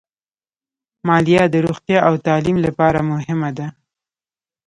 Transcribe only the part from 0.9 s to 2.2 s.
مالیه د روغتیا او